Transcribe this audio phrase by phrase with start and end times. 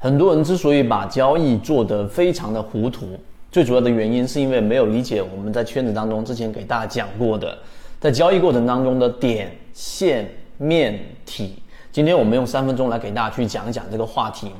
[0.00, 3.18] 很多人之所以把交易做得非常的糊涂，
[3.50, 7.58] 最主要的原因是因为没有理解我们在圈子当中之前给大家讲过的，
[7.98, 11.54] 在交易过程当中的点、线、面、体。
[11.90, 14.52] 今天我们用三分钟来给大家去讲一讲这个话题。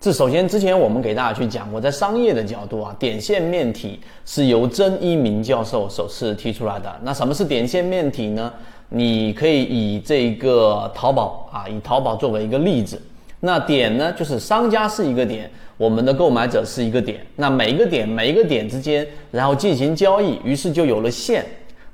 [0.00, 6.90] 这首先之前我们给大家去讲过，在商业的角度啊，点、线、面、体是由曾一鸣教授首次提出来的。
[7.02, 8.50] 那什么是点、线、面、体呢？
[8.88, 12.98] 你可以以这个淘宝啊，以淘宝作为一个例子。
[13.40, 17.24] 那点呢，就是商家是一个点，我们的购买者是一个点。
[17.36, 21.44] 那每一个点，每一个点之间，然后进行交易，于是就有了线。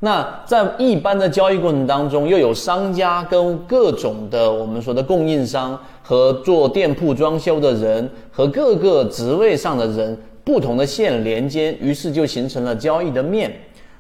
[0.00, 13.50] 那在一般的交易过程当中，又有商家跟各种的我们说的供应商和做店铺装修的人和各个职位上的人不同的线连接，于是就形成了交易的面。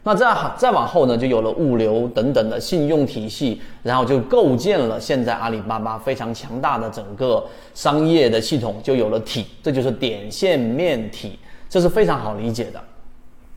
[0.04, 12.80] 那再再往后呢，就有了物流等等的信用体系，然后就构建了现在阿里巴巴非常强大的整个商业的系统，就有了体，这就是点线面体，这是非常好理解的。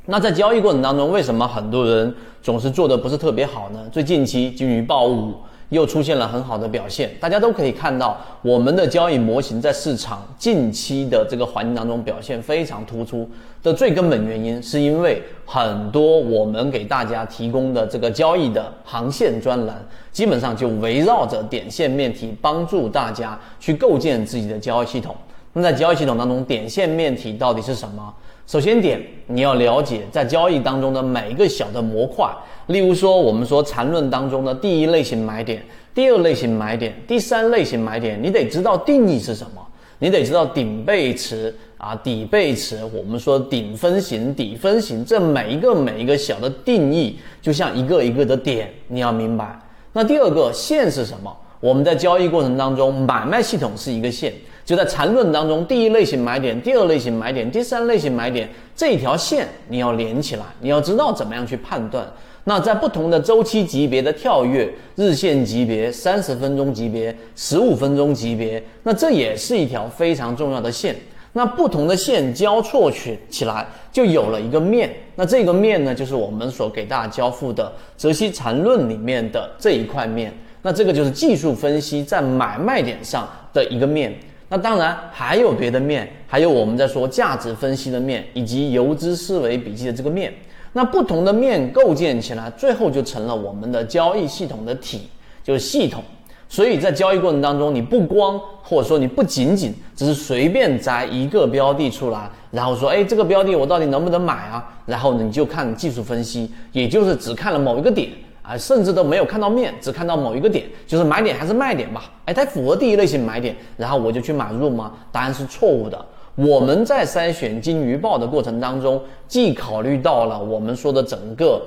[0.06, 3.80] 那在交易过程当中，为什么很多人总是做的不是特别好呢？
[3.92, 5.34] 最近期金鱼爆五。
[5.70, 13.30] 又出现了很好的表现，大家都可以看到，我们的交易模型在市场近期的这个环境当中表现非常突出
[13.62, 19.76] 的最根本原因，是因为很多我们给大家提供的这个交易的航线专栏，
[20.12, 25.14] 基本上就围绕着点线面体，帮助大家去构建自己的交易系统。
[25.58, 28.14] 那么在交易系统当中，点线面体到底是什么？
[28.46, 32.32] 首先点，你要了解在交易当中的每一个小的模块，
[32.68, 35.64] 例如说我们说缠论当中的第一类型买点、
[35.96, 49.60] 第二类型买点、第三类型买点，你得知道定义是什么，你得知道顶背驰啊、底背驰，我们说顶分型、底分型，这每一个每一个小的定义，就像一个一个的点，你要明白。
[49.92, 51.36] 那第二个线是什么？
[51.60, 54.32] 我们在交易过程当中，买卖系统是一个线。
[54.68, 62.06] 就在缠论当中，第一类型买点，第二类型买点，第三类型买点这一条线你要连起来，你要知道怎么样去判断。
[62.44, 70.94] 那在不同的周期级别的跳跃，日线级别、三十分钟级别、十五分钟级别，那这也是一条非常重要的线。
[71.32, 74.94] 那不同的线交错起起来，就有了一个面。
[75.16, 80.34] 那这个面呢，就是我们所给大家交付的泽西缠论里面的这一块面。
[80.62, 84.14] 那这个就是技术分析在买卖点上的一个面。
[84.50, 90.34] 那当然还有别的面，还有我们在说价值分析的面，以及游资思维笔记的这个面。
[90.74, 95.10] 那不同的面构建起来，最后就成了我们的交易系统的体，
[95.44, 96.04] 就是系统。
[96.50, 104.64] 所以在交易过程当中，你不光或者说你不仅仅只是随便摘一个标的出来，然后说，哎，这个标的我到底能不能买啊？
[104.86, 108.10] 然后你就看技术分析，也就是只看了某一个点。
[108.48, 112.10] 啊，甚至都没有看到面，只看到某一个点，就是买点还是卖点吧？
[112.24, 114.94] 哎，它符合第一类型买点，然后我就去买入吗？
[115.12, 116.06] 答案是错误的。
[116.36, 121.62] 我们在筛选金鱼报的过程当中，既考虑到了我们说的整个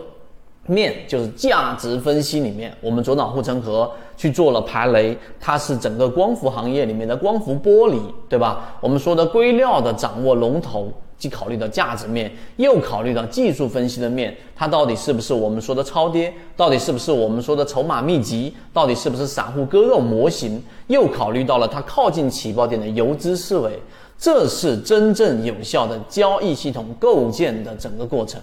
[0.66, 7.98] 面，就是价值分析里面，我们左脑护城河去做了排雷，它是整个光伏行业里面的光伏玻璃，
[8.28, 8.74] 对吧？
[8.80, 10.90] 我们说的硅料的掌握龙头。
[11.20, 16.32] 既考虑到价值面，又考虑到技术分析的面，它到底是不是我们说的超跌？
[16.56, 18.54] 到底是不是我们说的筹码密集？
[18.72, 20.60] 到底是不是散户割肉模型？
[20.86, 23.78] 又考虑到了它靠近起爆点的游资思维，
[24.18, 28.40] 这是真正有效的交易系统构建的整个过程。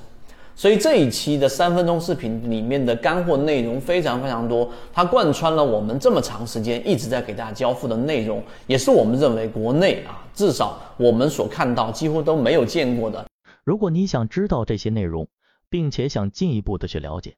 [0.57, 13.23] 所以这一期的三分钟视频里面的干货内容非常非常多，它贯穿了我们这么长时间一直在给大家交付的内容，也是我们认为国内啊，至少我们所看到几乎都没有见过的。
[13.63, 15.27] 如果你想知道这些内容，
[15.69, 17.35] 并且想进一步的去了解，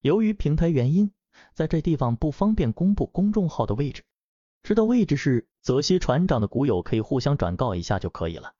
[0.00, 1.10] 由于平台原因，
[1.52, 4.04] 在这地方不方便公布公众号的位置，
[4.62, 8.54] 知道位置是泽西船长的股友可以互相转告一下就可以了。